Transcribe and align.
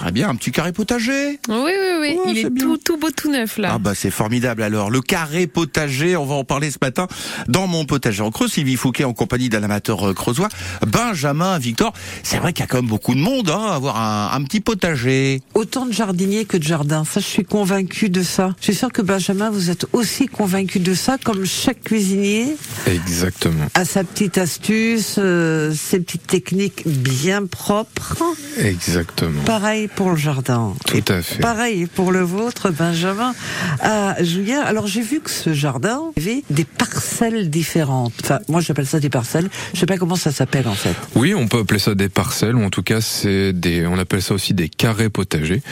Très 0.00 0.12
bien, 0.12 0.28
un 0.28 0.34
petit 0.36 0.50
carré 0.52 0.72
potager. 0.72 1.38
Oui, 1.48 1.54
oui, 1.56 1.70
oui. 2.00 2.16
Ouais, 2.24 2.32
Il 2.32 2.36
c'est 2.36 2.46
est 2.48 2.50
tout, 2.58 2.76
tout 2.78 2.96
beau, 2.96 3.10
tout 3.10 3.30
neuf 3.30 3.58
là. 3.58 3.70
Ah 3.74 3.78
bah 3.78 3.92
c'est 3.94 4.10
formidable 4.10 4.62
alors. 4.62 4.90
Le 4.90 5.00
carré 5.00 5.46
potager, 5.46 6.16
on 6.16 6.24
va 6.26 6.34
en 6.34 6.44
parler 6.44 6.70
ce 6.70 6.78
matin 6.82 7.06
dans 7.48 7.66
mon 7.66 7.84
potager 7.84 8.22
en 8.22 8.30
creux. 8.30 8.48
Sylvie 8.48 8.76
Fouquet 8.76 9.04
en 9.04 9.12
compagnie 9.12 9.48
d'un 9.48 9.62
amateur 9.62 10.08
euh, 10.08 10.14
creusois, 10.14 10.48
Benjamin 10.86 11.58
Victor. 11.58 11.92
C'est 12.22 12.38
vrai 12.38 12.52
qu'il 12.52 12.62
y 12.62 12.64
a 12.64 12.66
quand 12.66 12.78
même 12.78 12.88
beaucoup 12.88 13.14
de 13.14 13.20
monde 13.20 13.50
hein, 13.50 13.66
à 13.70 13.74
avoir 13.74 13.96
un, 14.00 14.30
un 14.36 14.42
petit 14.44 14.60
potager. 14.60 15.42
Autant 15.54 15.86
de 15.86 15.92
jardiniers 15.92 16.44
que 16.44 16.56
de 16.56 16.62
jardins. 16.62 17.04
Ça, 17.04 17.20
je 17.20 17.26
suis 17.26 17.44
convaincu 17.44 18.10
de 18.10 18.22
ça. 18.22 18.54
Je 18.58 18.64
suis 18.64 18.74
sûr 18.74 18.92
que 18.92 19.02
Benjamin, 19.02 19.50
vous 19.50 19.70
êtes 19.70 19.86
aussi 19.92 20.26
convaincu 20.26 20.80
de 20.80 20.94
ça, 20.94 21.16
comme 21.22 21.44
chaque 21.44 21.82
cuisinier 21.82 22.56
Exactement. 22.86 23.66
a 23.74 23.84
sa 23.84 24.04
petite 24.04 24.38
astuce, 24.38 25.16
euh, 25.18 25.72
ses 25.74 26.00
petites 26.00 26.26
techniques 26.26 26.82
bien 26.86 27.46
propres. 27.46 28.24
Exactement. 28.58 29.42
Pareil 29.44 29.83
pour 29.88 30.10
le 30.10 30.16
jardin. 30.16 30.74
Tout 30.86 31.04
à 31.08 31.22
fait. 31.22 31.40
Pareil 31.40 31.86
pour 31.86 32.12
le 32.12 32.20
vôtre, 32.20 32.70
Benjamin. 32.70 33.34
À 33.80 34.22
Julien, 34.22 34.60
alors 34.60 34.86
j'ai 34.86 35.02
vu 35.02 35.20
que 35.20 35.30
ce 35.30 35.52
jardin 35.52 36.00
avait 36.16 36.42
des 36.50 36.64
parcelles 36.64 37.50
différentes. 37.50 38.14
Enfin, 38.22 38.40
moi 38.48 38.60
j'appelle 38.60 38.86
ça 38.86 39.00
des 39.00 39.10
parcelles. 39.10 39.48
Je 39.72 39.80
sais 39.80 39.86
pas 39.86 39.98
comment 39.98 40.16
ça 40.16 40.32
s'appelle 40.32 40.68
en 40.68 40.74
fait. 40.74 40.94
Oui, 41.14 41.34
on 41.34 41.48
peut 41.48 41.58
appeler 41.58 41.78
ça 41.78 41.94
des 41.94 42.08
parcelles, 42.08 42.56
ou 42.56 42.64
en 42.64 42.70
tout 42.70 42.82
cas, 42.82 43.00
c'est 43.00 43.52
des, 43.52 43.86
on 43.86 43.98
appelle 43.98 44.22
ça 44.22 44.34
aussi 44.34 44.54
des 44.54 44.68
carrés 44.68 45.08
potagers. 45.10 45.62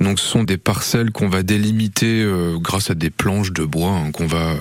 Donc, 0.00 0.18
ce 0.18 0.26
sont 0.26 0.44
des 0.44 0.56
parcelles 0.56 1.10
qu'on 1.10 1.28
va 1.28 1.42
délimiter 1.42 2.22
euh, 2.22 2.58
grâce 2.58 2.90
à 2.90 2.94
des 2.94 3.10
planches 3.10 3.52
de 3.52 3.64
bois 3.64 3.90
hein, 3.90 4.10
qu'on 4.12 4.26
va 4.26 4.54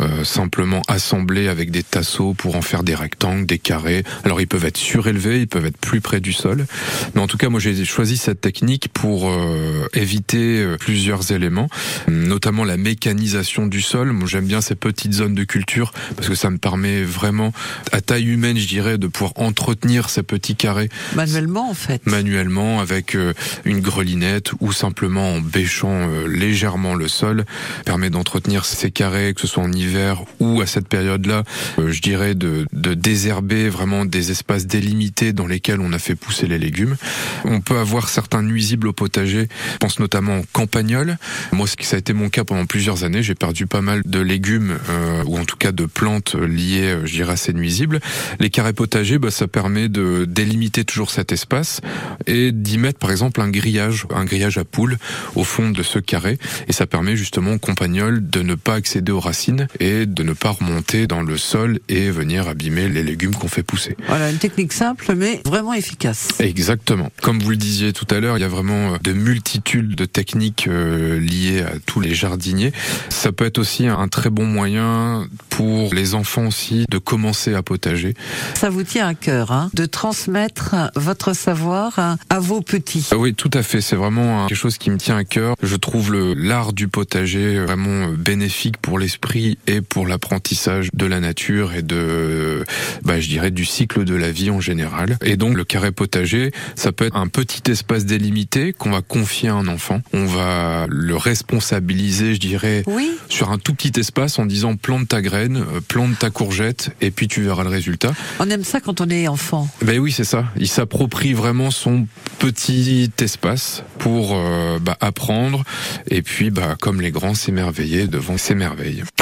euh, 0.00 0.24
simplement 0.24 0.82
assembler 0.88 1.48
avec 1.48 1.70
des 1.70 1.82
tasseaux 1.82 2.34
pour 2.34 2.56
en 2.56 2.62
faire 2.62 2.82
des 2.82 2.94
rectangles, 2.94 3.46
des 3.46 3.58
carrés. 3.58 4.04
Alors, 4.24 4.40
ils 4.40 4.46
peuvent 4.46 4.64
être 4.64 4.76
surélevés, 4.76 5.40
ils 5.40 5.48
peuvent 5.48 5.66
être 5.66 5.78
plus 5.78 6.00
près 6.00 6.20
du 6.20 6.32
sol. 6.32 6.66
Mais 7.14 7.20
en 7.20 7.26
tout 7.26 7.38
cas, 7.38 7.48
moi, 7.48 7.60
j'ai 7.60 7.84
choisi 7.84 8.16
cette 8.16 8.40
technique 8.48 8.88
pour 8.94 9.28
euh, 9.28 9.86
éviter 9.92 10.62
euh, 10.62 10.78
plusieurs 10.78 11.32
éléments, 11.32 11.68
notamment 12.08 12.64
la 12.64 12.78
mécanisation 12.78 13.66
du 13.66 13.82
sol. 13.82 14.12
Moi, 14.12 14.26
j'aime 14.26 14.46
bien 14.46 14.62
ces 14.62 14.74
petites 14.74 15.12
zones 15.12 15.34
de 15.34 15.44
culture 15.44 15.92
parce 16.16 16.28
que 16.30 16.34
ça 16.34 16.48
me 16.48 16.56
permet 16.56 17.02
vraiment, 17.02 17.52
à 17.92 18.00
taille 18.00 18.24
humaine, 18.28 18.56
je 18.56 18.66
dirais, 18.66 18.96
de 18.96 19.06
pouvoir 19.06 19.32
entretenir 19.36 20.08
ces 20.08 20.22
petits 20.22 20.56
carrés 20.56 20.88
Manuellement 21.14 21.68
en 21.68 21.74
fait. 21.74 22.00
manuellement 22.06 22.80
avec 22.80 23.14
euh, 23.14 23.34
une 23.66 23.80
grelinette 23.80 24.52
ou 24.60 24.72
simplement 24.72 25.34
en 25.34 25.40
bêchant 25.40 26.08
euh, 26.08 26.26
légèrement 26.26 26.94
le 26.94 27.06
sol 27.08 27.44
permet 27.84 28.08
d'entretenir 28.08 28.64
ces 28.64 28.90
carrés 28.90 29.34
que 29.34 29.42
ce 29.42 29.46
soit 29.46 29.62
en 29.62 29.72
hiver 29.72 30.22
ou 30.40 30.62
à 30.62 30.66
cette 30.66 30.88
période-là 30.88 31.44
je 31.78 32.00
dirais 32.00 32.34
de, 32.34 32.66
de 32.72 32.94
désherber 32.94 33.68
vraiment 33.68 34.04
des 34.06 34.30
espaces 34.30 34.66
délimités 34.66 35.32
dans 35.34 35.46
lesquels 35.46 35.80
on 35.80 35.92
a 35.92 35.98
fait 35.98 36.14
pousser 36.14 36.46
les 36.46 36.58
légumes 36.58 36.96
on 37.44 37.60
peut 37.60 37.78
avoir 37.78 38.08
certains 38.08 38.37
nuisibles 38.42 38.88
au 38.88 38.92
potager 38.92 39.48
je 39.72 39.76
pense 39.78 39.98
notamment 39.98 40.38
en 40.38 40.42
campagnol 40.52 41.16
moi 41.52 41.66
ça 41.80 41.96
a 41.96 41.98
été 41.98 42.12
mon 42.12 42.28
cas 42.28 42.44
pendant 42.44 42.66
plusieurs 42.66 43.04
années 43.04 43.22
j'ai 43.22 43.34
perdu 43.34 43.66
pas 43.66 43.80
mal 43.80 44.02
de 44.04 44.20
légumes 44.20 44.78
euh, 44.88 45.24
ou 45.24 45.38
en 45.38 45.44
tout 45.44 45.56
cas 45.56 45.72
de 45.72 45.86
plantes 45.86 46.34
liées 46.34 46.94
euh, 46.94 47.06
je 47.06 47.12
dirais 47.12 47.32
à 47.32 47.36
ces 47.36 47.52
nuisibles 47.52 48.00
les 48.40 48.50
carrés 48.50 48.72
potagers 48.72 49.18
bah, 49.18 49.30
ça 49.30 49.48
permet 49.48 49.88
de 49.88 50.24
délimiter 50.24 50.84
toujours 50.84 51.10
cet 51.10 51.32
espace 51.32 51.80
et 52.26 52.52
d'y 52.52 52.78
mettre 52.78 52.98
par 52.98 53.10
exemple 53.10 53.40
un 53.40 53.50
grillage, 53.50 54.06
un 54.14 54.24
grillage 54.24 54.58
à 54.58 54.64
poules 54.64 54.98
au 55.34 55.44
fond 55.44 55.70
de 55.70 55.82
ce 55.82 55.98
carré 55.98 56.38
et 56.68 56.72
ça 56.72 56.86
permet 56.86 57.16
justement 57.16 57.52
aux 57.52 57.58
compagnols 57.58 58.28
de 58.28 58.42
ne 58.42 58.54
pas 58.54 58.74
accéder 58.74 59.12
aux 59.12 59.20
racines 59.20 59.68
et 59.80 60.06
de 60.06 60.22
ne 60.22 60.32
pas 60.32 60.50
remonter 60.50 61.06
dans 61.06 61.22
le 61.22 61.36
sol 61.36 61.80
et 61.88 62.10
venir 62.10 62.48
abîmer 62.48 62.88
les 62.88 63.02
légumes 63.02 63.34
qu'on 63.34 63.48
fait 63.48 63.62
pousser. 63.62 63.96
Voilà, 64.06 64.30
une 64.30 64.38
technique 64.38 64.72
simple 64.72 65.14
mais 65.16 65.40
vraiment 65.44 65.72
efficace. 65.72 66.28
Exactement. 66.38 67.10
Comme 67.22 67.38
vous 67.40 67.50
le 67.50 67.56
disiez 67.56 67.92
tout 67.92 68.06
à 68.10 68.20
l'heure, 68.20 68.27
il 68.36 68.40
y 68.40 68.44
a 68.44 68.48
vraiment 68.48 68.96
de 69.02 69.12
multitudes 69.12 69.94
de 69.94 70.04
techniques 70.04 70.68
euh, 70.68 71.18
liées 71.18 71.62
à 71.62 71.72
tous 71.86 72.00
les 72.00 72.14
jardiniers. 72.14 72.72
Ça 73.08 73.32
peut 73.32 73.44
être 73.44 73.58
aussi 73.58 73.86
un 73.86 74.08
très 74.08 74.30
bon 74.30 74.44
moyen 74.44 75.26
pour 75.50 75.92
les 75.94 76.14
enfants 76.14 76.46
aussi 76.46 76.86
de 76.90 76.98
commencer 76.98 77.54
à 77.54 77.62
potager. 77.62 78.14
Ça 78.54 78.70
vous 78.70 78.82
tient 78.82 79.06
à 79.06 79.14
cœur 79.14 79.52
hein, 79.52 79.70
de 79.74 79.86
transmettre 79.86 80.74
votre 80.96 81.32
savoir 81.32 82.18
à 82.30 82.40
vos 82.40 82.60
petits. 82.60 83.08
Ah 83.12 83.16
Oui, 83.16 83.34
tout 83.34 83.50
à 83.54 83.62
fait. 83.62 83.80
C'est 83.80 83.96
vraiment 83.96 84.44
euh, 84.44 84.46
quelque 84.46 84.58
chose 84.58 84.78
qui 84.78 84.90
me 84.90 84.98
tient 84.98 85.16
à 85.16 85.24
cœur. 85.24 85.54
Je 85.62 85.76
trouve 85.76 86.12
le 86.12 86.34
l'art 86.34 86.72
du 86.72 86.88
potager 86.88 87.58
vraiment 87.60 88.08
euh, 88.08 88.16
bénéfique 88.16 88.76
pour 88.78 88.98
l'esprit 88.98 89.58
et 89.66 89.80
pour 89.80 90.06
l'apprentissage 90.06 90.90
de 90.92 91.06
la 91.06 91.20
nature 91.20 91.74
et 91.74 91.82
de, 91.82 92.64
bah, 93.08 93.20
je 93.20 93.28
dirais, 93.28 93.50
du 93.50 93.64
cycle 93.64 94.04
de 94.04 94.14
la 94.14 94.30
vie 94.30 94.50
en 94.50 94.60
général. 94.60 95.16
Et 95.24 95.38
donc, 95.38 95.56
le 95.56 95.64
carré 95.64 95.92
potager, 95.92 96.52
ça 96.76 96.92
peut 96.92 97.06
être 97.06 97.16
un 97.16 97.26
petit 97.26 97.70
espace 97.70 98.04
délimité 98.04 98.74
qu'on 98.74 98.90
va 98.90 99.00
confier 99.00 99.48
à 99.48 99.54
un 99.54 99.66
enfant. 99.66 100.02
On 100.12 100.26
va 100.26 100.84
le 100.90 101.16
responsabiliser, 101.16 102.34
je 102.34 102.40
dirais, 102.40 102.82
Oui, 102.86 103.10
sur 103.30 103.50
un 103.50 103.56
tout 103.56 103.72
petit 103.72 103.98
espace 103.98 104.38
en 104.38 104.44
disant 104.44 104.76
plante 104.76 105.08
ta 105.08 105.22
graine, 105.22 105.56
euh, 105.56 105.80
plante 105.80 106.18
ta 106.18 106.28
courgette, 106.28 106.90
et 107.00 107.10
puis 107.10 107.28
tu 107.28 107.40
verras 107.40 107.62
le 107.62 107.70
résultat. 107.70 108.12
on 108.40 108.50
aime 108.50 108.62
ça 108.62 108.80
quand 108.80 109.00
on 109.00 109.08
est 109.08 109.26
enfant. 109.26 109.70
Ben 109.80 109.98
oui, 109.98 110.12
c'est 110.12 110.24
ça. 110.24 110.44
Il 110.58 110.68
s'approprie 110.68 111.32
vraiment 111.32 111.70
son 111.70 112.06
petit 112.38 113.10
espace 113.22 113.84
pour 113.98 114.36
euh, 114.36 114.78
bah, 114.82 114.98
apprendre 115.00 115.64
et 116.10 116.20
puis, 116.20 116.50
bah, 116.50 116.76
comme 116.78 117.00
les 117.00 117.10
grands, 117.10 117.34
s'émerveiller 117.34 118.06
devant 118.06 118.36
ces 118.36 118.54
merveilles. 118.54 119.02